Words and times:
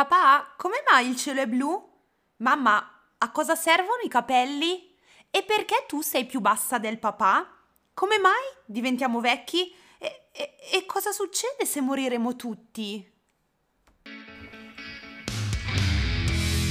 Papà, 0.00 0.54
come 0.56 0.82
mai 0.90 1.10
il 1.10 1.16
cielo 1.16 1.42
è 1.42 1.46
blu? 1.46 1.78
Mamma, 2.36 3.12
a 3.18 3.30
cosa 3.30 3.54
servono 3.54 4.00
i 4.02 4.08
capelli? 4.08 4.96
E 5.30 5.42
perché 5.42 5.84
tu 5.86 6.00
sei 6.00 6.24
più 6.24 6.40
bassa 6.40 6.78
del 6.78 6.98
papà? 6.98 7.46
Come 7.92 8.16
mai 8.16 8.40
diventiamo 8.64 9.20
vecchi? 9.20 9.70
E, 9.98 10.28
e, 10.32 10.54
e 10.72 10.86
cosa 10.86 11.12
succede 11.12 11.66
se 11.66 11.82
moriremo 11.82 12.34
tutti? 12.34 13.12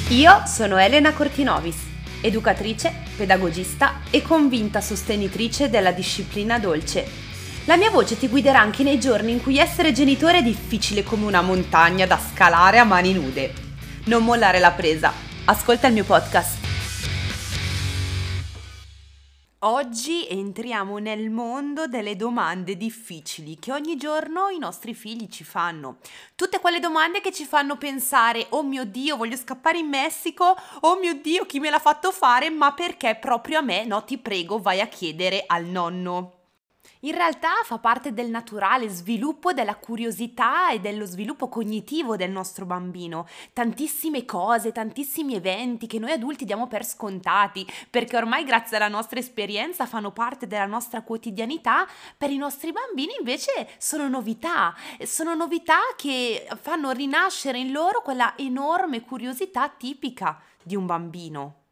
Io 0.09 0.46
sono 0.48 0.77
Elena 0.77 1.14
Cortinovis, 1.14 1.84
educatrice, 2.23 2.91
pedagogista 3.16 4.02
e 4.09 4.23
convinta 4.23 4.82
sostenitrice 4.82 5.70
della 5.70 5.91
disciplina 5.91 6.57
dolce 6.57 7.29
la 7.70 7.78
mia 7.78 7.92
voce 7.92 8.18
ti 8.18 8.28
guiderà 8.28 8.60
anche 8.60 8.82
nei 8.82 9.00
giorni 9.00 9.32
in 9.32 9.44
cui 9.44 9.60
essere 9.60 9.92
genitore 9.92 10.40
è 10.40 10.42
difficile 10.42 11.04
come 11.04 11.28
una 11.28 11.44
montagna 11.44 12.08
da 12.08 12.18
scalare 12.18 12.80
a 12.80 12.84
mani 12.84 13.14
nude. 13.14 13.54
Non 14.06 14.24
mollare 14.24 14.58
la 14.58 14.72
presa. 14.72 15.14
Ascolta 15.46 15.86
il 15.86 15.93
mio 15.93 16.04
podcast. 16.04 16.57
Oggi 19.60 20.28
entriamo 20.28 20.98
nel 20.98 21.29
mondo 21.29 21.86
delle 21.86 22.16
domande 22.16 22.76
difficili 22.76 23.60
che 23.60 23.71
ogni 23.71 23.98
giorno 23.98 24.48
i 24.50 24.57
nostri 24.57 24.96
figli 24.96 25.28
ci 25.28 25.43
fanno. 25.43 25.98
Tutte 26.34 26.60
quelle 26.60 26.79
domande 26.79 27.21
che 27.21 27.32
ci 27.32 27.46
fanno 27.46 27.78
pensare, 27.78 28.48
oh 28.50 28.64
mio 28.64 28.84
Dio, 28.84 29.15
voglio 29.15 29.38
scappare 29.38 29.78
in 29.78 29.90
Messico, 29.90 30.56
oh 30.79 30.98
mio 30.98 31.14
Dio, 31.21 31.46
chi 31.46 31.60
me 31.60 31.70
l'ha 31.70 31.78
fatto 31.78 32.12
fare, 32.12 32.50
ma 32.50 32.73
perché 32.73 33.16
proprio 33.22 33.59
a 33.59 33.62
me? 33.62 33.86
No, 33.86 34.04
ti 34.06 34.17
prego, 34.17 34.59
vai 34.59 34.81
a 34.81 34.88
chiedere 34.88 35.44
al 35.45 35.66
nonno 35.66 36.38
in 37.02 37.14
realtà 37.14 37.52
fa 37.64 37.78
parte 37.78 38.14
del 38.14 38.30
naturale 38.30 38.89
sviluppo 38.89 39.53
della 39.53 39.76
curiosità 39.76 40.70
e 40.72 40.80
dello 40.80 41.06
sviluppo 41.06 41.48
cognitivo 41.48 42.17
del 42.17 42.30
nostro 42.30 42.66
bambino. 42.66 43.26
Tantissime 43.53 44.26
cose, 44.26 44.73
tantissimi 44.73 45.36
eventi 45.36 45.88
che 45.88 46.00
noi 46.00 46.12
adulti 46.12 46.44
diamo 46.44 46.67
per 46.67 46.86
scontati, 46.86 47.66
perché 47.90 48.18
ormai 48.18 48.44
grazie 48.44 48.76
alla 48.76 48.90
nostra 48.90 49.20
esperienza 49.20 49.86
fanno 49.86 50.12
parte 50.12 50.48
della 50.48 50.66
nostra 50.66 51.02
quotidianità, 51.02 51.88
per 52.18 52.32
i 52.32 52.38
nostri 52.38 52.73
bambini 52.73 53.14
invece 53.18 53.70
sono 53.78 54.10
novità, 54.10 54.76
sono 55.04 55.36
novità 55.36 55.80
che 55.95 56.48
fanno 56.60 56.92
rinascere 56.92 57.60
in 57.60 57.72
loro 57.72 58.02
quella 58.02 58.34
enorme 58.38 59.02
curiosità 59.02 59.70
tipica 59.70 60.42
di 60.62 60.76
un 60.76 60.86
bambino. 60.86 61.69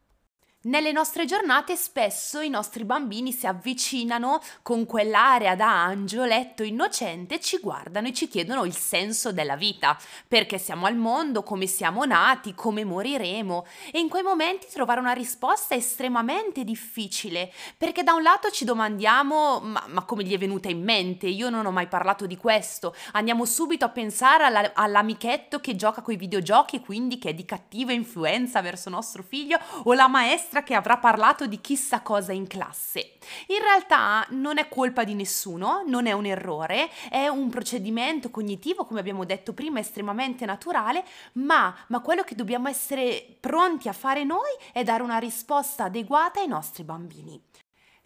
Nelle 0.68 0.92
nostre 0.92 1.24
giornate 1.24 1.78
spesso 1.78 2.42
i 2.42 2.50
nostri 2.50 2.84
bambini 2.84 3.32
si 3.32 3.48
avvicinano 3.48 4.42
con 4.64 4.86
quell'area 4.86 5.56
da 5.56 5.86
angioletto 5.86 6.62
innocente, 6.62 7.40
ci 7.40 7.60
guardano 7.60 8.08
e 8.08 8.14
ci 8.14 8.28
chiedono 8.28 8.66
il 8.66 8.76
senso 8.76 9.32
della 9.32 9.56
vita, 9.56 9.98
perché 10.28 10.58
siamo 10.58 10.86
al 10.86 10.98
mondo, 10.98 11.42
come 11.42 11.68
siamo 11.68 12.04
nati, 12.04 12.54
come 12.54 12.84
moriremo. 12.84 13.66
E 13.94 14.00
in 14.00 14.10
quei 14.10 14.24
momenti 14.24 14.68
trovare 14.70 15.00
una 15.00 15.14
risposta 15.14 15.74
è 15.74 15.78
estremamente 15.78 16.66
difficile, 16.66 17.50
perché 17.78 18.04
da 18.04 18.12
un 18.12 18.24
lato 18.24 18.50
ci 18.50 18.66
domandiamo 18.66 19.62
ma, 19.62 19.86
ma 19.88 20.04
come 20.04 20.26
gli 20.26 20.34
è 20.34 20.38
venuta 20.38 20.68
in 20.68 20.84
mente, 20.84 21.28
io 21.28 21.50
non 21.50 21.66
ho 21.66 21.72
mai 21.72 21.88
parlato 21.88 22.26
di 22.26 22.36
questo, 22.36 22.94
andiamo 23.14 23.46
subito 23.46 23.86
a 23.86 23.90
pensare 23.90 24.44
alla, 24.44 24.72
all'amichetto 24.74 25.62
che 25.62 25.78
gioca 25.78 26.02
con 26.02 26.14
i 26.14 26.18
videogiochi 26.18 26.76
e 26.76 26.82
quindi 26.82 27.20
che 27.20 27.30
è 27.30 27.34
di 27.34 27.46
cattiva 27.46 27.94
influenza 27.94 28.62
verso 28.62 28.90
nostro 28.90 29.24
figlio 29.24 29.58
o 29.84 29.94
la 29.94 30.10
maestra 30.10 30.56
maestra 30.58 30.64
che 30.64 30.74
avrà 30.74 30.98
parlato 30.98 31.46
di 31.46 31.60
chissà 31.62 32.02
cosa 32.02 32.32
in 32.32 32.48
classe. 32.48 33.18
In 33.48 33.60
realtà 33.62 34.26
non 34.30 34.58
è 34.58 34.68
colpa 34.68 35.04
di 35.04 35.14
nessuno, 35.14 35.84
non 35.86 36.08
è 36.08 36.12
un 36.14 36.26
errore, 36.26 36.90
è 37.10 37.28
un 37.28 37.50
procedimento 37.50 38.30
cognitivo, 38.30 38.86
come 38.86 39.00
abbiamo 39.00 39.26
detto 39.26 39.54
prima, 39.54 39.80
estremamente 39.80 40.46
naturale, 40.46 41.04
ma, 41.34 41.76
ma 41.88 42.00
quello 42.00 42.24
che 42.24 42.36
dobbiamo 42.36 42.68
essere 42.68 43.38
pronti 43.40 43.90
a 43.90 43.94
fare 43.94 44.24
noi 44.24 44.50
è 44.72 44.84
dare 44.84 45.04
una 45.04 45.18
risposta 45.18 45.86
adeguata 45.86 46.40
ai 46.40 46.48
nostri 46.48 46.84
bambini. 46.84 47.42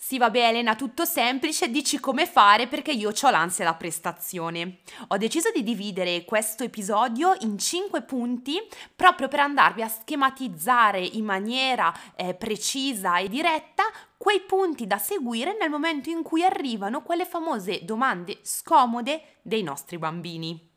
Sì, 0.03 0.17
vabbè 0.17 0.47
Elena, 0.47 0.75
tutto 0.75 1.05
semplice, 1.05 1.69
dici 1.69 1.99
come 1.99 2.25
fare 2.25 2.67
perché 2.67 2.91
io 2.91 3.11
ho 3.11 3.29
l'ansia 3.29 3.65
da 3.65 3.75
prestazione. 3.75 4.79
Ho 5.09 5.17
deciso 5.17 5.51
di 5.51 5.61
dividere 5.61 6.25
questo 6.25 6.63
episodio 6.63 7.35
in 7.41 7.59
5 7.59 8.01
punti 8.01 8.57
proprio 8.95 9.27
per 9.27 9.41
andarvi 9.41 9.83
a 9.83 9.87
schematizzare 9.87 10.99
in 10.99 11.23
maniera 11.23 11.93
eh, 12.15 12.33
precisa 12.33 13.19
e 13.19 13.29
diretta 13.29 13.83
quei 14.17 14.41
punti 14.41 14.87
da 14.87 14.97
seguire 14.97 15.55
nel 15.55 15.69
momento 15.69 16.09
in 16.09 16.23
cui 16.23 16.43
arrivano 16.43 17.03
quelle 17.03 17.27
famose 17.27 17.85
domande 17.85 18.39
scomode 18.41 19.37
dei 19.43 19.61
nostri 19.61 19.99
bambini. 19.99 20.69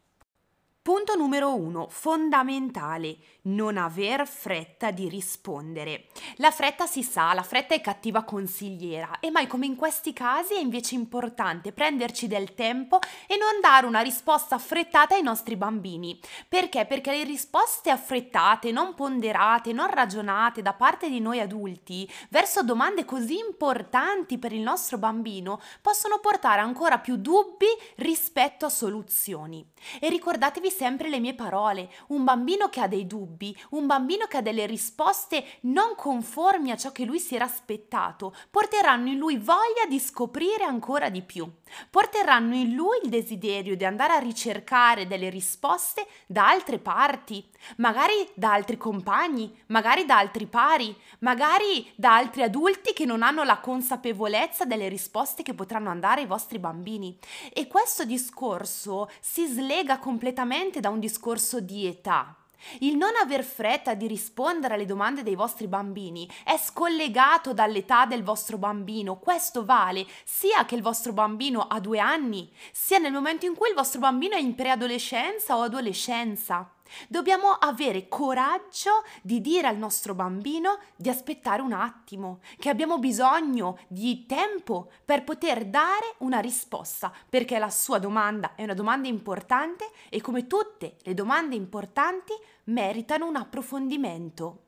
Punto 0.85 1.17
numero 1.17 1.57
uno, 1.57 1.87
fondamentale, 1.89 3.17
non 3.45 3.77
aver 3.77 4.27
fretta 4.27 4.91
di 4.91 5.09
rispondere. 5.09 6.07
La 6.37 6.51
fretta 6.51 6.87
si 6.87 7.03
sa, 7.03 7.33
la 7.35 7.43
fretta 7.43 7.75
è 7.75 7.81
cattiva 7.81 8.23
consigliera 8.23 9.19
e 9.21 9.31
mai 9.31 9.47
come 9.47 9.67
in 9.67 9.77
questi 9.77 10.13
casi 10.13 10.55
è 10.55 10.59
invece 10.59 10.95
importante 10.95 11.73
prenderci 11.73 12.27
del 12.27 12.55
tempo 12.55 12.99
e 13.27 13.37
non 13.37 13.61
dare 13.61 13.87
una 13.87 14.01
risposta 14.01 14.55
affrettata 14.55 15.15
ai 15.15 15.23
nostri 15.23 15.57
bambini. 15.57 16.19
Perché? 16.49 16.87
Perché 16.87 17.11
le 17.11 17.25
risposte 17.25 17.91
affrettate, 17.91 18.73
non 18.73 18.95
ponderate, 18.95 19.73
non 19.73 19.91
ragionate 19.91 20.63
da 20.63 20.73
parte 20.73 21.09
di 21.09 21.21
noi 21.21 21.41
adulti 21.41 22.11
verso 22.31 22.63
domande 22.63 23.05
così 23.05 23.39
importanti 23.39 24.39
per 24.39 24.53
il 24.53 24.61
nostro 24.61 24.99
bambino 24.99 25.61
possono 25.83 26.19
portare 26.19 26.61
ancora 26.61 26.99
più 26.99 27.17
dubbi 27.17 27.67
rispetto 27.97 28.67
a 28.67 28.71
soluzioni. 28.71 29.67
E 30.01 30.09
ricordatevi 30.09 30.71
sempre 30.71 31.09
le 31.09 31.21
mie 31.21 31.35
parole, 31.35 31.91
un 32.09 32.25
bambino 32.25 32.69
che 32.69 32.81
ha 32.81 32.89
dei 32.89 33.07
dubbi, 33.07 33.34
un 33.71 33.87
bambino 33.87 34.27
che 34.27 34.39
ha 34.39 34.43
delle 34.43 34.67
risposte 34.67 35.45
non 35.63 35.95
conformi 35.97 36.71
a 36.71 36.77
ciò 36.77 36.93
che 36.93 37.05
lui 37.05 37.19
si 37.19 37.35
era 37.35 37.45
aspettato, 37.45 38.35
porteranno 38.51 39.09
in 39.09 39.19
lui 39.19 39.37
voglia 39.37 39.87
di 39.89 39.99
scoprire 39.99 40.65
ancora 40.65 41.09
di 41.09 41.23
più, 41.23 41.51
porteranno 41.91 42.55
in 42.55 42.75
lui 42.75 42.99
il 43.03 43.11
desiderio 43.11 43.77
di 43.77 43.85
andare 43.85 44.15
a 44.15 44.19
ricercare 44.19 45.07
delle 45.07 45.31
risposte 45.31 46.07
da 46.27 46.49
altre 46.49 46.79
parti, 46.79 47.45
magari 47.77 48.29
da 48.35 48.53
altri 48.53 48.77
compagni, 48.77 49.57
magari 49.67 50.05
da 50.05 50.19
altri 50.19 50.47
pari, 50.47 50.95
magari 51.21 51.91
da 51.95 52.17
altri 52.17 52.43
adulti 52.43 52.93
che 52.93 53.05
non 53.05 53.23
hanno 53.23 53.43
la 53.45 53.59
consapevolezza 53.59 54.65
delle 54.65 54.89
risposte 54.89 55.43
che 55.43 55.55
potranno 55.55 55.91
andare 55.91 56.23
ai 56.23 56.27
vostri 56.27 56.59
bambini. 56.59 57.19
E 57.53 57.67
questo 57.67 58.05
discorso 58.05 59.11
si 59.21 59.47
slega 59.47 59.99
completamente 59.99 60.81
da 60.81 60.91
un 60.91 61.01
discorso 61.01 61.61
di 61.61 61.87
età. 61.87 62.37
Il 62.81 62.97
non 62.97 63.13
aver 63.23 63.45
fretta 63.45 63.95
di 63.95 64.07
rispondere 64.07 64.75
alle 64.75 64.87
domande 64.87 65.23
dei 65.23 65.35
vostri 65.35 65.67
bambini 65.67 66.29
è 66.45 66.57
scollegato 66.57 67.53
dall'età 67.53 68.07
del 68.07 68.23
vostro 68.23 68.59
bambino. 68.59 69.19
Questo 69.19 69.65
vale 69.65 70.07
sia 70.25 70.65
che 70.65 70.75
il 70.75 70.83
vostro 70.83 71.13
bambino 71.13 71.61
ha 71.61 71.81
due 71.81 71.99
anni, 71.99 72.51
sia 72.73 72.99
nel 72.99 73.13
momento 73.13 73.47
in 73.47 73.55
cui 73.55 73.69
il 73.69 73.75
vostro 73.75 74.01
bambino 74.01 74.35
è 74.35 74.41
in 74.41 74.55
preadolescenza 74.55 75.57
o 75.57 75.63
adolescenza. 75.63 76.69
Dobbiamo 77.09 77.51
avere 77.53 78.09
coraggio 78.09 79.05
di 79.23 79.41
dire 79.41 79.67
al 79.67 79.77
nostro 79.77 80.15
bambino 80.15 80.79
di 80.97 81.09
aspettare 81.09 81.63
un 81.63 81.73
attimo, 81.73 82.41
che 82.59 82.69
abbiamo 82.69 82.99
bisogno 82.99 83.79
di 83.89 84.27
tempo 84.27 84.91
per 85.05 85.25
poter 85.25 85.65
dare 85.65 86.15
una 86.19 86.41
risposta, 86.41 87.13
perché 87.29 87.59
la 87.59 87.71
sua 87.71 87.99
domanda 87.99 88.55
è 88.55 88.63
una 88.63 88.75
domanda 88.75 89.09
importante 89.09 89.91
e 90.09 90.21
come 90.21 90.47
tutte 90.47 90.97
le 91.03 91.15
domande 91.15 91.57
importanti 91.57 92.33
meritano 92.65 93.27
un 93.27 93.37
approfondimento. 93.37 94.61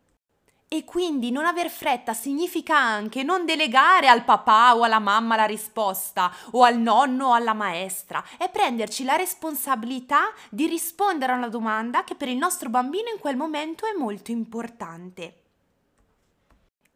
E 0.68 0.84
quindi 0.84 1.30
non 1.30 1.46
aver 1.46 1.70
fretta 1.70 2.12
significa 2.12 2.76
anche 2.76 3.22
non 3.22 3.46
delegare 3.46 4.08
al 4.08 4.24
papà 4.24 4.76
o 4.76 4.82
alla 4.82 4.98
mamma 4.98 5.36
la 5.36 5.44
risposta, 5.44 6.32
o 6.50 6.64
al 6.64 6.78
nonno 6.78 7.28
o 7.28 7.32
alla 7.34 7.54
maestra, 7.54 8.24
è 8.36 8.50
prenderci 8.50 9.04
la 9.04 9.14
responsabilità 9.14 10.32
di 10.50 10.66
rispondere 10.66 11.32
a 11.32 11.36
una 11.36 11.48
domanda 11.48 12.02
che 12.02 12.16
per 12.16 12.28
il 12.28 12.36
nostro 12.36 12.68
bambino 12.68 13.10
in 13.12 13.20
quel 13.20 13.36
momento 13.36 13.86
è 13.86 13.96
molto 13.96 14.32
importante. 14.32 15.45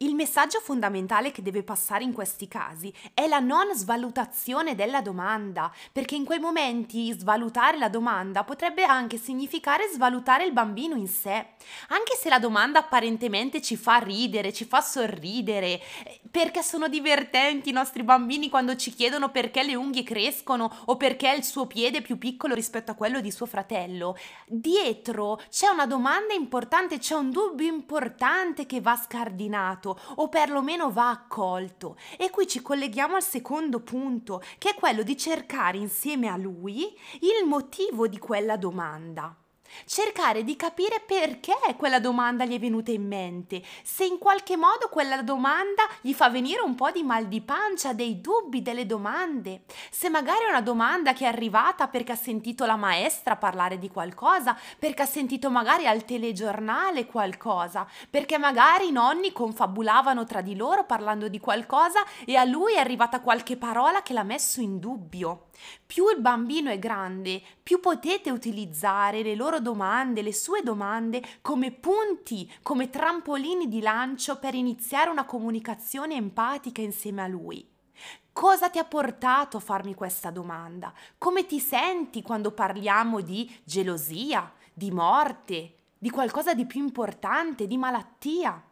Il 0.01 0.15
messaggio 0.15 0.59
fondamentale 0.59 1.29
che 1.29 1.43
deve 1.43 1.61
passare 1.61 2.03
in 2.03 2.11
questi 2.11 2.47
casi 2.47 2.91
è 3.13 3.27
la 3.27 3.37
non 3.37 3.71
svalutazione 3.75 4.73
della 4.73 4.99
domanda, 4.99 5.71
perché 5.91 6.15
in 6.15 6.25
quei 6.25 6.39
momenti 6.39 7.11
svalutare 7.11 7.77
la 7.77 7.87
domanda 7.87 8.43
potrebbe 8.43 8.83
anche 8.83 9.17
significare 9.17 9.87
svalutare 9.93 10.43
il 10.43 10.53
bambino 10.53 10.95
in 10.95 11.07
sé. 11.07 11.49
Anche 11.89 12.15
se 12.19 12.29
la 12.29 12.39
domanda 12.39 12.79
apparentemente 12.79 13.61
ci 13.61 13.75
fa 13.75 13.97
ridere, 13.97 14.51
ci 14.51 14.65
fa 14.65 14.81
sorridere, 14.81 15.79
perché 16.31 16.63
sono 16.63 16.87
divertenti 16.87 17.69
i 17.69 17.73
nostri 17.73 18.01
bambini 18.01 18.49
quando 18.49 18.75
ci 18.75 18.95
chiedono 18.95 19.29
perché 19.29 19.61
le 19.61 19.75
unghie 19.75 20.01
crescono 20.01 20.73
o 20.85 20.97
perché 20.97 21.31
il 21.31 21.43
suo 21.43 21.67
piede 21.67 21.99
è 21.99 22.01
più 22.01 22.17
piccolo 22.17 22.55
rispetto 22.55 22.89
a 22.89 22.95
quello 22.95 23.21
di 23.21 23.29
suo 23.29 23.45
fratello. 23.45 24.17
Dietro 24.47 25.39
c'è 25.51 25.67
una 25.67 25.85
domanda 25.85 26.33
importante, 26.33 26.97
c'è 26.97 27.13
un 27.13 27.29
dubbio 27.29 27.67
importante 27.67 28.65
che 28.65 28.81
va 28.81 28.95
scardinato 28.95 29.89
o 30.15 30.29
perlomeno 30.29 30.91
va 30.91 31.09
accolto. 31.09 31.97
E 32.17 32.29
qui 32.29 32.47
ci 32.47 32.61
colleghiamo 32.61 33.15
al 33.15 33.23
secondo 33.23 33.79
punto, 33.81 34.41
che 34.57 34.71
è 34.71 34.75
quello 34.75 35.03
di 35.03 35.17
cercare 35.17 35.77
insieme 35.77 36.27
a 36.27 36.37
lui 36.37 36.97
il 37.21 37.47
motivo 37.47 38.07
di 38.07 38.17
quella 38.17 38.57
domanda. 38.57 39.35
Cercare 39.85 40.43
di 40.43 40.55
capire 40.55 41.01
perché 41.05 41.55
quella 41.77 41.99
domanda 41.99 42.45
gli 42.45 42.55
è 42.55 42.59
venuta 42.59 42.91
in 42.91 43.07
mente, 43.07 43.61
se 43.83 44.05
in 44.05 44.17
qualche 44.17 44.57
modo 44.57 44.89
quella 44.89 45.21
domanda 45.21 45.83
gli 46.01 46.13
fa 46.13 46.29
venire 46.29 46.61
un 46.61 46.75
po' 46.75 46.91
di 46.91 47.03
mal 47.03 47.27
di 47.27 47.41
pancia, 47.41 47.93
dei 47.93 48.21
dubbi, 48.21 48.61
delle 48.61 48.85
domande, 48.85 49.63
se 49.89 50.09
magari 50.09 50.45
è 50.45 50.49
una 50.49 50.61
domanda 50.61 51.13
che 51.13 51.25
è 51.25 51.27
arrivata 51.27 51.87
perché 51.87 52.11
ha 52.11 52.15
sentito 52.15 52.65
la 52.65 52.75
maestra 52.75 53.35
parlare 53.35 53.77
di 53.77 53.89
qualcosa, 53.89 54.57
perché 54.77 55.03
ha 55.03 55.07
sentito 55.07 55.49
magari 55.49 55.87
al 55.87 56.05
telegiornale 56.05 57.05
qualcosa, 57.05 57.87
perché 58.09 58.37
magari 58.37 58.87
i 58.87 58.91
nonni 58.91 59.31
confabulavano 59.31 60.25
tra 60.25 60.41
di 60.41 60.55
loro 60.55 60.85
parlando 60.85 61.27
di 61.27 61.39
qualcosa 61.39 62.03
e 62.25 62.35
a 62.35 62.43
lui 62.43 62.73
è 62.73 62.79
arrivata 62.79 63.21
qualche 63.21 63.57
parola 63.57 64.01
che 64.01 64.13
l'ha 64.13 64.23
messo 64.23 64.61
in 64.61 64.79
dubbio. 64.79 65.47
Più 65.91 66.07
il 66.07 66.21
bambino 66.21 66.69
è 66.69 66.79
grande, 66.79 67.41
più 67.61 67.81
potete 67.81 68.31
utilizzare 68.31 69.23
le 69.23 69.35
loro 69.35 69.59
domande, 69.59 70.21
le 70.21 70.33
sue 70.33 70.61
domande 70.63 71.21
come 71.41 71.71
punti, 71.71 72.49
come 72.61 72.89
trampolini 72.89 73.67
di 73.67 73.81
lancio 73.81 74.39
per 74.39 74.55
iniziare 74.55 75.09
una 75.09 75.25
comunicazione 75.25 76.15
empatica 76.15 76.79
insieme 76.79 77.23
a 77.23 77.27
lui. 77.27 77.69
Cosa 78.31 78.69
ti 78.69 78.79
ha 78.79 78.85
portato 78.85 79.57
a 79.57 79.59
farmi 79.59 79.93
questa 79.93 80.31
domanda? 80.31 80.93
Come 81.17 81.45
ti 81.45 81.59
senti 81.59 82.21
quando 82.21 82.51
parliamo 82.51 83.19
di 83.19 83.53
gelosia, 83.65 84.49
di 84.73 84.91
morte, 84.91 85.75
di 85.97 86.09
qualcosa 86.09 86.53
di 86.53 86.65
più 86.65 86.81
importante, 86.81 87.67
di 87.67 87.75
malattia? 87.75 88.63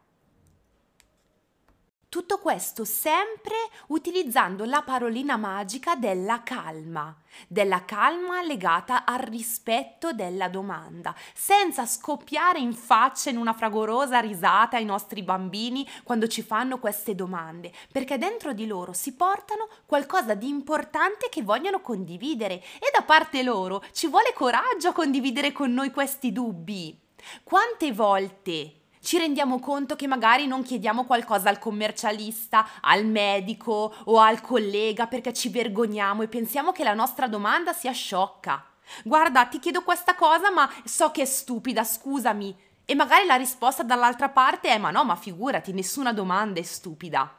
Tutto 2.09 2.39
questo 2.39 2.85
sempre 2.85 3.53
utilizzando 3.89 4.65
la 4.65 4.81
parolina 4.81 5.37
magica 5.37 5.93
della 5.93 6.41
calma, 6.41 7.15
della 7.47 7.85
calma 7.85 8.41
legata 8.41 9.05
al 9.05 9.19
rispetto 9.19 10.11
della 10.11 10.49
domanda, 10.49 11.13
senza 11.35 11.85
scoppiare 11.85 12.57
in 12.57 12.73
faccia 12.73 13.29
in 13.29 13.37
una 13.37 13.53
fragorosa 13.53 14.17
risata 14.21 14.77
ai 14.77 14.85
nostri 14.85 15.21
bambini 15.21 15.87
quando 16.01 16.25
ci 16.25 16.41
fanno 16.41 16.79
queste 16.79 17.13
domande, 17.13 17.71
perché 17.91 18.17
dentro 18.17 18.53
di 18.53 18.65
loro 18.65 18.91
si 18.91 19.13
portano 19.13 19.67
qualcosa 19.85 20.33
di 20.33 20.47
importante 20.47 21.29
che 21.29 21.43
vogliono 21.43 21.79
condividere 21.79 22.55
e 22.55 22.89
da 22.91 23.03
parte 23.03 23.43
loro 23.43 23.83
ci 23.91 24.07
vuole 24.07 24.33
coraggio 24.33 24.87
a 24.87 24.93
condividere 24.93 25.51
con 25.51 25.71
noi 25.71 25.91
questi 25.91 26.31
dubbi. 26.31 26.99
Quante 27.43 27.93
volte 27.93 28.78
ci 29.09 29.17
rendiamo 29.17 29.57
conto 29.57 29.95
che 29.95 30.05
magari 30.05 30.45
non 30.45 30.61
chiediamo 30.61 31.03
qualcosa 31.03 31.49
al 31.49 31.57
commercialista, 31.57 32.79
al 32.81 33.07
medico 33.07 33.91
o 34.03 34.19
al 34.19 34.39
collega 34.39 35.07
perché 35.07 35.33
ci 35.33 35.49
vergogniamo 35.49 36.21
e 36.21 36.27
pensiamo 36.27 36.71
che 36.71 36.83
la 36.83 36.93
nostra 36.93 37.27
domanda 37.27 37.73
sia 37.73 37.91
sciocca. 37.91 38.63
Guarda, 39.03 39.45
ti 39.45 39.57
chiedo 39.57 39.81
questa 39.81 40.13
cosa, 40.13 40.51
ma 40.51 40.71
so 40.83 41.09
che 41.09 41.23
è 41.23 41.25
stupida, 41.25 41.83
scusami. 41.83 42.55
E 42.85 42.93
magari 42.93 43.25
la 43.25 43.33
risposta 43.33 43.81
dall'altra 43.81 44.29
parte 44.29 44.69
è: 44.69 44.77
ma 44.77 44.91
no, 44.91 45.03
ma 45.03 45.15
figurati, 45.15 45.73
nessuna 45.73 46.13
domanda 46.13 46.59
è 46.59 46.63
stupida 46.63 47.35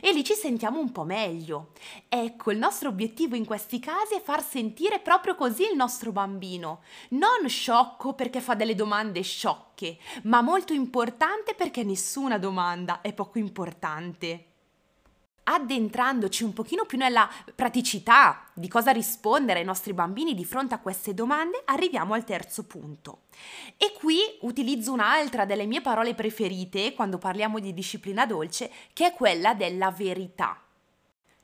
e 0.00 0.12
lì 0.12 0.24
ci 0.24 0.34
sentiamo 0.34 0.78
un 0.78 0.92
po' 0.92 1.04
meglio. 1.04 1.72
Ecco, 2.08 2.50
il 2.50 2.58
nostro 2.58 2.88
obiettivo 2.88 3.36
in 3.36 3.44
questi 3.44 3.78
casi 3.78 4.14
è 4.14 4.22
far 4.22 4.42
sentire 4.42 5.00
proprio 5.00 5.34
così 5.34 5.64
il 5.64 5.76
nostro 5.76 6.12
bambino, 6.12 6.82
non 7.10 7.48
sciocco 7.48 8.14
perché 8.14 8.40
fa 8.40 8.54
delle 8.54 8.74
domande 8.74 9.22
sciocche, 9.22 9.98
ma 10.24 10.40
molto 10.40 10.72
importante 10.72 11.54
perché 11.54 11.84
nessuna 11.84 12.38
domanda 12.38 13.00
è 13.00 13.12
poco 13.12 13.38
importante 13.38 14.52
addentrandoci 15.44 16.44
un 16.44 16.52
pochino 16.52 16.84
più 16.84 16.98
nella 16.98 17.28
praticità 17.54 18.46
di 18.52 18.68
cosa 18.68 18.90
rispondere 18.90 19.60
ai 19.60 19.64
nostri 19.64 19.92
bambini 19.92 20.34
di 20.34 20.44
fronte 20.44 20.74
a 20.74 20.80
queste 20.80 21.14
domande, 21.14 21.62
arriviamo 21.66 22.14
al 22.14 22.24
terzo 22.24 22.64
punto. 22.64 23.22
E 23.76 23.92
qui 23.98 24.18
utilizzo 24.40 24.92
un'altra 24.92 25.44
delle 25.44 25.66
mie 25.66 25.80
parole 25.80 26.14
preferite 26.14 26.94
quando 26.94 27.18
parliamo 27.18 27.58
di 27.58 27.74
disciplina 27.74 28.26
dolce, 28.26 28.70
che 28.92 29.06
è 29.06 29.12
quella 29.12 29.54
della 29.54 29.90
verità. 29.90 30.63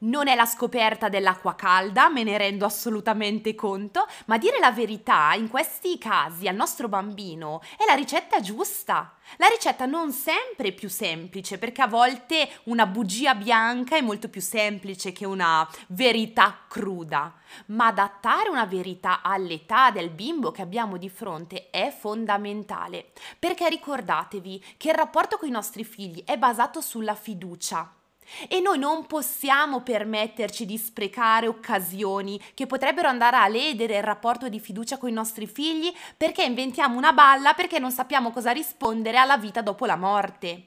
Non 0.02 0.28
è 0.28 0.34
la 0.34 0.46
scoperta 0.46 1.10
dell'acqua 1.10 1.54
calda, 1.54 2.08
me 2.08 2.22
ne 2.22 2.38
rendo 2.38 2.64
assolutamente 2.64 3.54
conto, 3.54 4.06
ma 4.26 4.38
dire 4.38 4.58
la 4.58 4.72
verità 4.72 5.34
in 5.34 5.48
questi 5.48 5.98
casi 5.98 6.48
al 6.48 6.54
nostro 6.54 6.88
bambino 6.88 7.60
è 7.76 7.84
la 7.86 7.92
ricetta 7.92 8.40
giusta. 8.40 9.16
La 9.36 9.46
ricetta 9.48 9.84
non 9.84 10.10
sempre 10.10 10.72
più 10.72 10.88
semplice, 10.88 11.58
perché 11.58 11.82
a 11.82 11.86
volte 11.86 12.48
una 12.64 12.86
bugia 12.86 13.34
bianca 13.34 13.94
è 13.94 14.00
molto 14.00 14.30
più 14.30 14.40
semplice 14.40 15.12
che 15.12 15.26
una 15.26 15.68
verità 15.88 16.60
cruda, 16.66 17.34
ma 17.66 17.88
adattare 17.88 18.48
una 18.48 18.64
verità 18.64 19.20
all'età 19.20 19.90
del 19.90 20.08
bimbo 20.08 20.50
che 20.50 20.62
abbiamo 20.62 20.96
di 20.96 21.10
fronte 21.10 21.68
è 21.68 21.94
fondamentale, 21.94 23.12
perché 23.38 23.68
ricordatevi 23.68 24.64
che 24.78 24.88
il 24.88 24.94
rapporto 24.94 25.36
con 25.36 25.46
i 25.46 25.52
nostri 25.52 25.84
figli 25.84 26.24
è 26.24 26.38
basato 26.38 26.80
sulla 26.80 27.14
fiducia 27.14 27.96
e 28.48 28.60
noi 28.60 28.78
non 28.78 29.06
possiamo 29.06 29.80
permetterci 29.82 30.66
di 30.66 30.78
sprecare 30.78 31.46
occasioni 31.46 32.40
che 32.54 32.66
potrebbero 32.66 33.08
andare 33.08 33.36
a 33.36 33.48
ledere 33.48 33.96
il 33.96 34.02
rapporto 34.02 34.48
di 34.48 34.60
fiducia 34.60 34.98
con 34.98 35.08
i 35.08 35.12
nostri 35.12 35.46
figli 35.46 35.92
perché 36.16 36.42
inventiamo 36.42 36.96
una 36.96 37.12
balla 37.12 37.54
perché 37.54 37.78
non 37.78 37.90
sappiamo 37.90 38.30
cosa 38.30 38.50
rispondere 38.50 39.18
alla 39.18 39.36
vita 39.36 39.62
dopo 39.62 39.86
la 39.86 39.96
morte. 39.96 40.66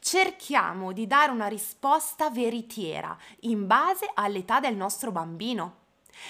Cerchiamo 0.00 0.92
di 0.92 1.06
dare 1.06 1.30
una 1.30 1.46
risposta 1.46 2.30
veritiera 2.30 3.16
in 3.40 3.66
base 3.66 4.10
all'età 4.14 4.60
del 4.60 4.76
nostro 4.76 5.12
bambino. 5.12 5.84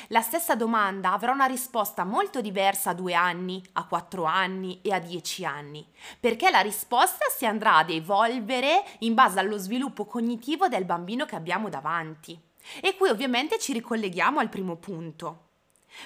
La 0.08 0.20
stessa 0.20 0.54
domanda 0.54 1.12
avrà 1.12 1.32
una 1.32 1.46
risposta 1.46 2.04
molto 2.04 2.40
diversa 2.40 2.90
a 2.90 2.94
due 2.94 3.14
anni, 3.14 3.62
a 3.72 3.86
quattro 3.86 4.24
anni 4.24 4.80
e 4.82 4.92
a 4.92 4.98
dieci 4.98 5.44
anni, 5.44 5.86
perché 6.18 6.50
la 6.50 6.60
risposta 6.60 7.26
si 7.34 7.46
andrà 7.46 7.76
ad 7.76 7.90
evolvere 7.90 8.84
in 9.00 9.14
base 9.14 9.38
allo 9.38 9.58
sviluppo 9.58 10.04
cognitivo 10.04 10.68
del 10.68 10.84
bambino 10.84 11.24
che 11.24 11.36
abbiamo 11.36 11.68
davanti. 11.68 12.38
E 12.80 12.96
qui 12.96 13.08
ovviamente 13.08 13.58
ci 13.58 13.72
ricolleghiamo 13.72 14.40
al 14.40 14.48
primo 14.48 14.76
punto. 14.76 15.44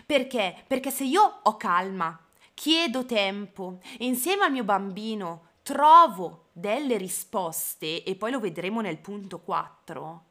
Perché? 0.06 0.65
Perché 0.67 0.91
se 0.91 1.05
io 1.05 1.41
ho 1.43 1.56
calma, 1.56 2.19
chiedo 2.55 3.06
tempo 3.06 3.79
e 3.99 4.05
insieme 4.05 4.44
al 4.44 4.53
mio 4.53 4.65
bambino 4.65 5.49
trovo 5.62 6.49
delle 6.53 6.97
risposte, 6.97 8.03
e 8.03 8.15
poi 8.17 8.31
lo 8.31 8.41
vedremo 8.41 8.81
nel 8.81 8.99
punto 8.99 9.41
4, 9.41 10.25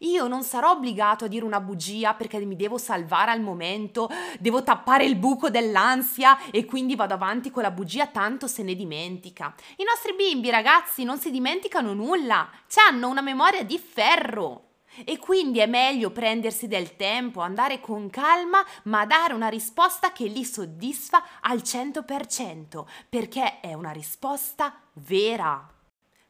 io 0.00 0.28
non 0.28 0.42
sarò 0.42 0.72
obbligato 0.72 1.24
a 1.24 1.28
dire 1.28 1.44
una 1.44 1.60
bugia 1.60 2.14
perché 2.14 2.38
mi 2.38 2.56
devo 2.56 2.78
salvare 2.78 3.30
al 3.30 3.40
momento, 3.40 4.08
devo 4.38 4.62
tappare 4.62 5.04
il 5.04 5.16
buco 5.16 5.50
dell'ansia 5.50 6.50
e 6.50 6.64
quindi 6.64 6.96
vado 6.96 7.14
avanti 7.14 7.50
con 7.50 7.62
la 7.62 7.70
bugia 7.70 8.06
tanto 8.06 8.46
se 8.46 8.62
ne 8.62 8.74
dimentica. 8.74 9.54
I 9.76 9.84
nostri 9.84 10.14
bimbi, 10.14 10.50
ragazzi, 10.50 11.04
non 11.04 11.18
si 11.18 11.30
dimenticano 11.30 11.92
nulla, 11.92 12.48
hanno 12.88 13.08
una 13.08 13.20
memoria 13.20 13.62
di 13.62 13.78
ferro. 13.78 14.64
E 15.04 15.18
quindi 15.18 15.60
è 15.60 15.66
meglio 15.66 16.10
prendersi 16.10 16.66
del 16.66 16.96
tempo, 16.96 17.40
andare 17.40 17.80
con 17.80 18.10
calma, 18.10 18.64
ma 18.84 19.06
dare 19.06 19.34
una 19.34 19.48
risposta 19.48 20.12
che 20.12 20.24
li 20.26 20.44
soddisfa 20.44 21.22
al 21.40 21.58
100%, 21.58 22.84
perché 23.08 23.60
è 23.60 23.72
una 23.74 23.92
risposta 23.92 24.74
vera. 24.94 25.79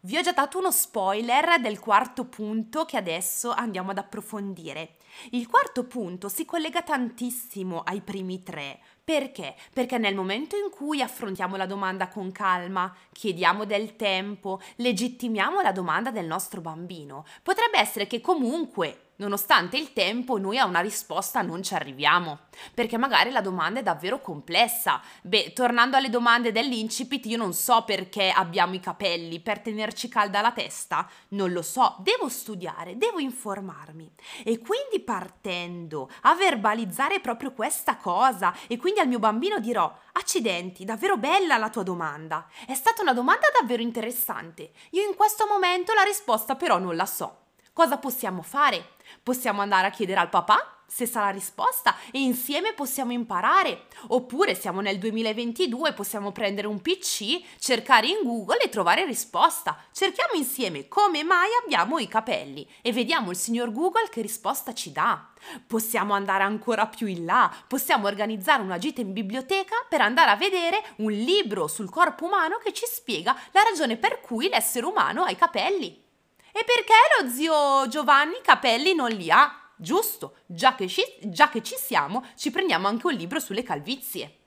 Vi 0.02 0.16
ho 0.16 0.22
già 0.22 0.32
dato 0.32 0.56
uno 0.56 0.70
spoiler 0.70 1.60
del 1.60 1.78
quarto 1.78 2.24
punto 2.24 2.86
che 2.86 2.96
adesso 2.96 3.50
andiamo 3.50 3.90
ad 3.90 3.98
approfondire. 3.98 4.96
Il 5.32 5.46
quarto 5.46 5.84
punto 5.84 6.30
si 6.30 6.46
collega 6.46 6.80
tantissimo 6.80 7.82
ai 7.82 8.00
primi 8.00 8.42
tre. 8.42 8.80
Perché? 9.04 9.54
Perché 9.74 9.98
nel 9.98 10.14
momento 10.14 10.56
in 10.56 10.70
cui 10.70 11.02
affrontiamo 11.02 11.56
la 11.56 11.66
domanda 11.66 12.08
con 12.08 12.32
calma, 12.32 12.90
chiediamo 13.12 13.66
del 13.66 13.96
tempo, 13.96 14.62
legittimiamo 14.76 15.60
la 15.60 15.72
domanda 15.72 16.10
del 16.10 16.24
nostro 16.24 16.62
bambino, 16.62 17.26
potrebbe 17.42 17.78
essere 17.78 18.06
che 18.06 18.22
comunque 18.22 19.09
Nonostante 19.20 19.76
il 19.76 19.92
tempo, 19.92 20.38
noi 20.38 20.56
a 20.56 20.64
una 20.64 20.80
risposta 20.80 21.42
non 21.42 21.62
ci 21.62 21.74
arriviamo, 21.74 22.38
perché 22.72 22.96
magari 22.96 23.30
la 23.30 23.42
domanda 23.42 23.80
è 23.80 23.82
davvero 23.82 24.22
complessa. 24.22 25.02
Beh, 25.20 25.52
tornando 25.52 25.98
alle 25.98 26.08
domande 26.08 26.52
dell'incipit, 26.52 27.26
io 27.26 27.36
non 27.36 27.52
so 27.52 27.84
perché 27.84 28.30
abbiamo 28.30 28.74
i 28.74 28.80
capelli, 28.80 29.40
per 29.40 29.60
tenerci 29.60 30.08
calda 30.08 30.40
la 30.40 30.52
testa, 30.52 31.06
non 31.28 31.52
lo 31.52 31.60
so, 31.60 31.96
devo 31.98 32.30
studiare, 32.30 32.96
devo 32.96 33.18
informarmi. 33.18 34.10
E 34.42 34.58
quindi 34.58 35.00
partendo 35.04 36.08
a 36.22 36.34
verbalizzare 36.34 37.20
proprio 37.20 37.52
questa 37.52 37.96
cosa, 37.96 38.54
e 38.68 38.78
quindi 38.78 39.00
al 39.00 39.08
mio 39.08 39.18
bambino 39.18 39.58
dirò, 39.58 39.94
accidenti, 40.12 40.86
davvero 40.86 41.18
bella 41.18 41.58
la 41.58 41.68
tua 41.68 41.82
domanda, 41.82 42.48
è 42.66 42.72
stata 42.72 43.02
una 43.02 43.12
domanda 43.12 43.48
davvero 43.60 43.82
interessante, 43.82 44.70
io 44.92 45.06
in 45.06 45.14
questo 45.14 45.46
momento 45.46 45.92
la 45.92 46.04
risposta 46.04 46.56
però 46.56 46.78
non 46.78 46.96
la 46.96 47.04
so. 47.04 47.39
Cosa 47.72 47.98
possiamo 47.98 48.42
fare? 48.42 48.94
Possiamo 49.22 49.60
andare 49.60 49.86
a 49.86 49.90
chiedere 49.90 50.20
al 50.20 50.28
papà, 50.28 50.80
se 50.90 51.06
sa 51.06 51.20
la 51.20 51.30
risposta 51.30 51.94
e 52.10 52.18
insieme 52.18 52.72
possiamo 52.72 53.12
imparare. 53.12 53.86
Oppure 54.08 54.56
siamo 54.56 54.80
nel 54.80 54.98
2022, 54.98 55.92
possiamo 55.92 56.32
prendere 56.32 56.66
un 56.66 56.82
PC, 56.82 57.40
cercare 57.60 58.08
in 58.08 58.18
Google 58.24 58.58
e 58.58 58.68
trovare 58.68 59.04
risposta. 59.04 59.84
Cerchiamo 59.92 60.34
insieme 60.34 60.88
come 60.88 61.22
mai 61.22 61.48
abbiamo 61.62 61.98
i 61.98 62.08
capelli 62.08 62.68
e 62.82 62.92
vediamo 62.92 63.30
il 63.30 63.36
signor 63.36 63.72
Google 63.72 64.08
che 64.10 64.20
risposta 64.20 64.74
ci 64.74 64.90
dà. 64.90 65.28
Possiamo 65.64 66.12
andare 66.12 66.42
ancora 66.42 66.88
più 66.88 67.06
in 67.06 67.24
là, 67.24 67.50
possiamo 67.68 68.08
organizzare 68.08 68.62
una 68.62 68.78
gita 68.78 69.00
in 69.00 69.12
biblioteca 69.12 69.76
per 69.88 70.00
andare 70.00 70.32
a 70.32 70.36
vedere 70.36 70.82
un 70.96 71.12
libro 71.12 71.68
sul 71.68 71.88
corpo 71.88 72.24
umano 72.24 72.58
che 72.58 72.72
ci 72.72 72.84
spiega 72.86 73.34
la 73.52 73.62
ragione 73.62 73.96
per 73.96 74.20
cui 74.20 74.48
l'essere 74.48 74.86
umano 74.86 75.22
ha 75.22 75.30
i 75.30 75.36
capelli. 75.36 76.08
E 76.52 76.64
perché 76.64 76.94
lo 77.20 77.28
zio 77.28 77.88
Giovanni 77.88 78.36
i 78.36 78.42
capelli 78.42 78.94
non 78.94 79.10
li 79.10 79.30
ha? 79.30 79.54
Giusto, 79.76 80.36
già 80.46 80.74
che, 80.74 80.88
ci, 80.88 81.02
già 81.22 81.48
che 81.48 81.62
ci 81.62 81.74
siamo, 81.76 82.24
ci 82.36 82.50
prendiamo 82.50 82.86
anche 82.86 83.06
un 83.06 83.14
libro 83.14 83.40
sulle 83.40 83.62
calvizie. 83.62 84.39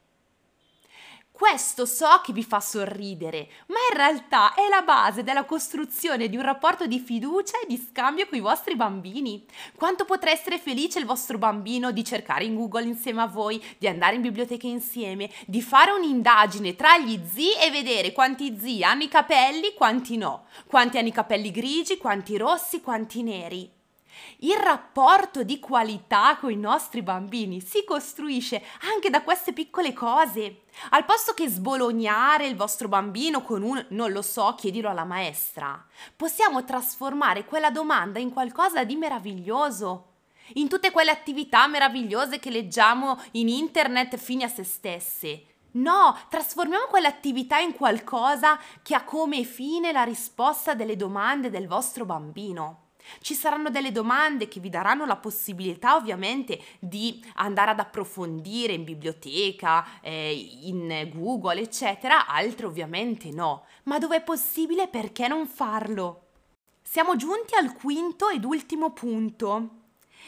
Questo 1.44 1.86
so 1.86 2.22
che 2.24 2.32
vi 2.32 2.42
fa 2.42 2.62
sorridere, 2.62 3.50
ma 3.68 3.76
in 3.92 3.98
realtà 3.98 4.54
è 4.54 4.70
la 4.70 4.82
base 4.82 5.24
della 5.24 5.44
costruzione 5.44 6.30
di 6.30 6.38
un 6.38 6.42
rapporto 6.42 6.88
di 6.88 7.00
fiducia 7.00 7.60
e 7.60 7.66
di 7.68 7.76
scambio 7.76 8.30
con 8.30 8.38
i 8.38 8.42
vostri 8.42 8.78
bambini. 8.78 9.46
Quanto 9.76 10.06
potrà 10.06 10.32
essere 10.32 10.58
felice 10.58 11.00
il 11.00 11.06
vostro 11.06 11.38
bambino 11.38 11.92
di 11.92 12.06
cercare 12.06 12.46
in 12.46 12.56
Google 12.56 12.86
insieme 12.86 13.24
a 13.24 13.28
voi, 13.28 13.62
di 13.78 13.90
andare 13.90 14.16
in 14.16 14.22
biblioteca 14.22 14.68
insieme, 14.68 15.30
di 15.46 15.62
fare 15.62 15.92
un'indagine 15.92 16.78
tra 16.78 16.98
gli 16.98 17.20
zii 17.22 17.56
e 17.56 17.72
vedere 17.72 18.14
quanti 18.14 18.58
zii 18.58 18.82
hanno 18.82 19.04
i 19.04 19.10
capelli, 19.10 19.74
quanti 19.74 20.16
no, 20.16 20.46
quanti 20.66 20.98
hanno 20.98 21.10
i 21.10 21.12
capelli 21.12 21.52
grigi, 21.52 21.98
quanti 21.98 22.38
rossi, 22.38 22.80
quanti 22.80 23.22
neri. 23.22 23.82
Il 24.40 24.58
rapporto 24.58 25.44
di 25.44 25.60
qualità 25.60 26.38
con 26.38 26.52
i 26.52 26.56
nostri 26.56 27.02
bambini 27.02 27.62
si 27.62 27.84
costruisce 27.84 28.64
anche 28.94 29.10
da 29.10 29.22
queste 29.22 29.54
piccole 29.54 29.94
cose. 29.94 30.64
Al 30.90 31.06
posto 31.06 31.34
che 31.34 31.48
sbolognare 31.48 32.48
il 32.48 32.56
vostro 32.56 32.88
bambino 32.88 33.42
con 33.42 33.62
un 33.62 33.86
non 33.90 34.12
lo 34.12 34.22
so, 34.22 34.56
chiedilo 34.56 34.90
alla 34.90 35.06
maestra, 35.06 35.86
possiamo 36.16 36.64
trasformare 36.64 37.46
quella 37.46 37.70
domanda 37.70 38.20
in 38.20 38.32
qualcosa 38.32 38.84
di 38.84 38.96
meraviglioso. 38.96 40.08
In 40.56 40.68
tutte 40.68 40.92
quelle 40.92 41.12
attività 41.12 41.68
meravigliose 41.68 42.40
che 42.40 42.50
leggiamo 42.50 43.20
in 43.32 43.48
internet 43.48 44.18
fini 44.18 44.44
a 44.44 44.50
se 44.50 44.64
stesse. 44.64 45.46
No, 45.74 46.16
trasformiamo 46.30 46.86
quell'attività 46.86 47.58
in 47.58 47.74
qualcosa 47.74 48.60
che 48.84 48.94
ha 48.94 49.04
come 49.04 49.44
fine 49.44 49.92
la 49.92 50.04
risposta 50.04 50.76
delle 50.76 50.96
domande 50.96 51.50
del 51.50 51.68
vostro 51.68 52.06
bambino. 52.06 52.83
Ci 53.20 53.34
saranno 53.34 53.70
delle 53.70 53.92
domande 53.92 54.48
che 54.48 54.60
vi 54.60 54.70
daranno 54.70 55.06
la 55.06 55.18
possibilità 55.18 55.96
ovviamente 55.96 56.62
di 56.80 57.24
andare 57.36 57.72
ad 57.72 57.80
approfondire 57.80 58.74
in 58.74 58.84
biblioteca, 58.84 60.02
eh, 60.02 60.34
in 60.62 61.10
Google, 61.14 61.62
eccetera, 61.62 62.28
altre 62.28 62.66
ovviamente 62.66 63.30
no. 63.32 63.66
Ma 63.84 63.98
dove 63.98 64.18
è 64.18 64.22
possibile 64.24 64.88
perché 64.88 65.28
non 65.28 65.48
farlo? 65.48 66.22
Siamo 66.82 67.16
giunti 67.16 67.56
al 67.56 67.74
quinto 67.74 68.30
ed 68.30 68.44
ultimo 68.44 68.92
punto. 68.92 69.83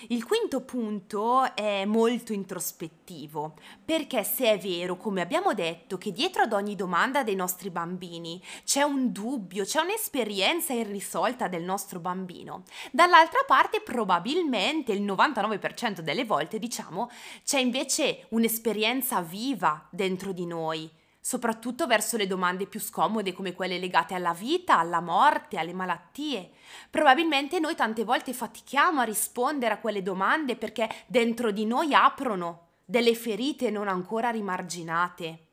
Il 0.09 0.25
quinto 0.25 0.61
punto 0.61 1.55
è 1.55 1.85
molto 1.85 2.33
introspettivo, 2.33 3.53
perché 3.83 4.23
se 4.23 4.51
è 4.51 4.57
vero, 4.57 4.97
come 4.97 5.21
abbiamo 5.21 5.53
detto, 5.53 5.97
che 5.97 6.11
dietro 6.11 6.43
ad 6.43 6.53
ogni 6.53 6.75
domanda 6.75 7.23
dei 7.23 7.35
nostri 7.35 7.69
bambini 7.69 8.41
c'è 8.65 8.83
un 8.83 9.11
dubbio, 9.11 9.63
c'è 9.63 9.79
un'esperienza 9.79 10.73
irrisolta 10.73 11.47
del 11.47 11.63
nostro 11.63 11.99
bambino, 11.99 12.63
dall'altra 12.91 13.39
parte 13.47 13.81
probabilmente 13.81 14.91
il 14.91 15.01
99% 15.01 16.01
delle 16.01 16.25
volte, 16.25 16.59
diciamo, 16.59 17.09
c'è 17.43 17.59
invece 17.59 18.25
un'esperienza 18.29 19.21
viva 19.21 19.87
dentro 19.89 20.33
di 20.33 20.45
noi 20.45 20.91
soprattutto 21.25 21.87
verso 21.87 22.17
le 22.17 22.27
domande 22.27 22.67
più 22.67 22.79
scomode 22.79 23.33
come 23.33 23.53
quelle 23.53 23.79
legate 23.79 24.13
alla 24.13 24.35
vita, 24.35 24.77
alla 24.77 24.99
morte, 24.99 25.57
alle 25.57 25.73
malattie. 25.73 26.51
Probabilmente 26.91 27.59
noi 27.59 27.73
tante 27.73 28.03
volte 28.03 28.31
fatichiamo 28.31 29.01
a 29.01 29.05
rispondere 29.05 29.73
a 29.73 29.79
quelle 29.79 30.03
domande 30.03 30.55
perché 30.55 30.87
dentro 31.07 31.49
di 31.49 31.65
noi 31.65 31.95
aprono 31.95 32.67
delle 32.85 33.15
ferite 33.15 33.71
non 33.71 33.87
ancora 33.87 34.29
rimarginate. 34.29 35.47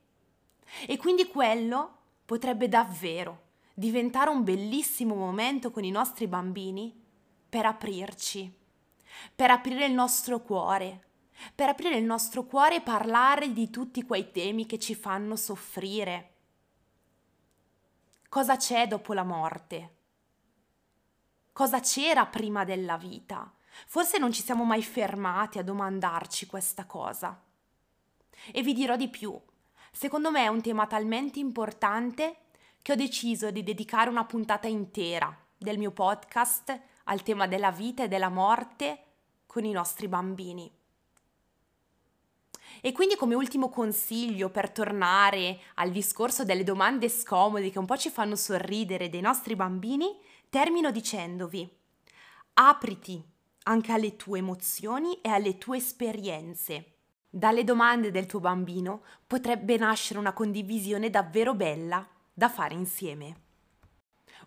E 0.86 0.98
quindi 0.98 1.26
quello 1.26 2.00
potrebbe 2.26 2.68
davvero 2.68 3.44
diventare 3.72 4.28
un 4.28 4.44
bellissimo 4.44 5.14
momento 5.14 5.70
con 5.70 5.84
i 5.84 5.90
nostri 5.90 6.26
bambini 6.26 6.94
per 7.48 7.64
aprirci, 7.64 8.54
per 9.34 9.50
aprire 9.50 9.86
il 9.86 9.94
nostro 9.94 10.40
cuore, 10.40 11.11
per 11.54 11.68
aprire 11.68 11.96
il 11.96 12.04
nostro 12.04 12.44
cuore 12.44 12.76
e 12.76 12.80
parlare 12.80 13.52
di 13.52 13.70
tutti 13.70 14.02
quei 14.04 14.30
temi 14.30 14.66
che 14.66 14.78
ci 14.78 14.94
fanno 14.94 15.36
soffrire. 15.36 16.30
Cosa 18.28 18.56
c'è 18.56 18.86
dopo 18.86 19.12
la 19.12 19.24
morte? 19.24 19.96
Cosa 21.52 21.80
c'era 21.80 22.26
prima 22.26 22.64
della 22.64 22.96
vita? 22.96 23.52
Forse 23.86 24.18
non 24.18 24.32
ci 24.32 24.42
siamo 24.42 24.64
mai 24.64 24.82
fermati 24.82 25.58
a 25.58 25.62
domandarci 25.62 26.46
questa 26.46 26.86
cosa. 26.86 27.38
E 28.50 28.62
vi 28.62 28.72
dirò 28.72 28.96
di 28.96 29.08
più. 29.08 29.38
Secondo 29.90 30.30
me 30.30 30.44
è 30.44 30.48
un 30.48 30.62
tema 30.62 30.86
talmente 30.86 31.38
importante 31.38 32.36
che 32.80 32.92
ho 32.92 32.96
deciso 32.96 33.50
di 33.50 33.62
dedicare 33.62 34.08
una 34.08 34.24
puntata 34.24 34.66
intera 34.66 35.34
del 35.56 35.78
mio 35.78 35.92
podcast 35.92 36.80
al 37.04 37.22
tema 37.22 37.46
della 37.46 37.70
vita 37.70 38.04
e 38.04 38.08
della 38.08 38.30
morte 38.30 39.04
con 39.46 39.64
i 39.64 39.72
nostri 39.72 40.08
bambini. 40.08 40.70
E 42.80 42.92
quindi 42.92 43.16
come 43.16 43.34
ultimo 43.34 43.68
consiglio 43.68 44.48
per 44.50 44.70
tornare 44.70 45.60
al 45.74 45.90
discorso 45.90 46.44
delle 46.44 46.64
domande 46.64 47.08
scomode 47.08 47.70
che 47.70 47.78
un 47.78 47.86
po' 47.86 47.96
ci 47.96 48.10
fanno 48.10 48.36
sorridere 48.36 49.08
dei 49.08 49.20
nostri 49.20 49.54
bambini, 49.54 50.16
termino 50.48 50.90
dicendovi, 50.90 51.68
apriti 52.54 53.22
anche 53.64 53.92
alle 53.92 54.16
tue 54.16 54.38
emozioni 54.38 55.20
e 55.20 55.28
alle 55.28 55.58
tue 55.58 55.76
esperienze. 55.76 56.96
Dalle 57.28 57.64
domande 57.64 58.10
del 58.10 58.26
tuo 58.26 58.40
bambino 58.40 59.02
potrebbe 59.26 59.76
nascere 59.76 60.18
una 60.18 60.32
condivisione 60.32 61.10
davvero 61.10 61.54
bella 61.54 62.06
da 62.32 62.48
fare 62.48 62.74
insieme. 62.74 63.50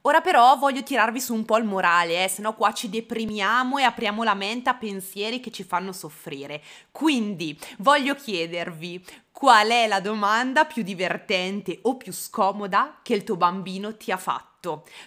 Ora 0.08 0.22
però 0.22 0.56
voglio 0.58 0.84
tirarvi 0.84 1.20
su 1.20 1.34
un 1.34 1.46
po' 1.46 1.58
il 1.58 1.64
morale, 1.64 2.24
eh, 2.24 2.28
se 2.28 2.44
qua 2.56 2.72
ci 2.74 2.90
deprimiamo 2.90 3.80
e 3.80 3.84
apriamo 3.84 4.22
la 4.22 4.36
mente 4.36 4.70
a 4.70 4.76
pensieri 4.76 5.40
che 5.40 5.50
ci 5.50 5.64
fanno 5.64 5.92
soffrire. 5.92 6.62
Quindi 6.92 7.60
voglio 7.80 8.14
chiedervi 8.14 9.04
qual 9.32 9.70
è 9.70 9.88
la 9.88 10.00
domanda 10.00 10.66
più 10.66 10.84
divertente 10.84 11.80
o 11.82 11.98
più 11.98 12.14
scomoda 12.14 13.00
che 13.02 13.16
il 13.16 13.24
tuo 13.24 13.36
bambino 13.36 13.98
ti 13.98 14.12
ha 14.12 14.18
fatto. 14.18 14.55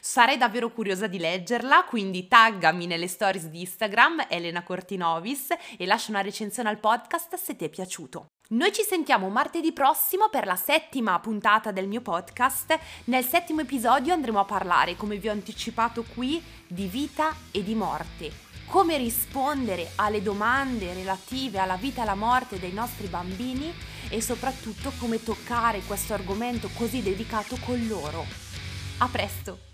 Sarei 0.00 0.36
davvero 0.36 0.70
curiosa 0.70 1.06
di 1.06 1.18
leggerla, 1.18 1.84
quindi 1.84 2.28
taggami 2.28 2.86
nelle 2.86 3.08
stories 3.08 3.46
di 3.46 3.60
Instagram 3.60 4.26
Elena 4.28 4.62
Cortinovis 4.62 5.48
e 5.76 5.86
lascia 5.86 6.10
una 6.10 6.20
recensione 6.20 6.68
al 6.68 6.78
podcast 6.78 7.34
se 7.34 7.56
ti 7.56 7.64
è 7.64 7.68
piaciuto. 7.68 8.26
Noi 8.50 8.72
ci 8.72 8.82
sentiamo 8.82 9.28
martedì 9.28 9.72
prossimo 9.74 10.30
per 10.30 10.46
la 10.46 10.56
settima 10.56 11.18
puntata 11.20 11.70
del 11.70 11.86
mio 11.86 12.00
podcast. 12.00 12.78
Nel 13.04 13.22
settimo 13.22 13.60
episodio 13.60 14.14
andremo 14.14 14.40
a 14.40 14.44
parlare, 14.46 14.96
come 14.96 15.18
vi 15.18 15.28
ho 15.28 15.32
anticipato 15.32 16.02
qui, 16.14 16.42
di 16.66 16.86
vita 16.86 17.34
e 17.50 17.62
di 17.62 17.74
morte. 17.74 18.32
Come 18.64 18.96
rispondere 18.96 19.90
alle 19.96 20.22
domande 20.22 20.94
relative 20.94 21.58
alla 21.58 21.76
vita 21.76 22.00
e 22.00 22.02
alla 22.04 22.14
morte 22.14 22.58
dei 22.58 22.72
nostri 22.72 23.08
bambini 23.08 23.70
e 24.08 24.22
soprattutto 24.22 24.92
come 24.98 25.22
toccare 25.22 25.80
questo 25.80 26.14
argomento 26.14 26.70
così 26.74 27.02
dedicato 27.02 27.58
con 27.64 27.86
loro. 27.86 28.47
A 29.00 29.06
presto! 29.06 29.67